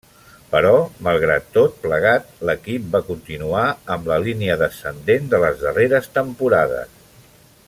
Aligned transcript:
Però 0.51 0.69
malgrat 1.07 1.51
tot 1.57 1.75
plegat 1.83 2.41
l'equip 2.51 2.89
va 2.95 3.03
continuar 3.11 3.67
amb 3.97 4.11
la 4.13 4.19
línia 4.25 4.59
descendent 4.65 5.33
de 5.35 5.45
les 5.45 5.63
darreres 5.69 6.15
temporades. 6.21 7.03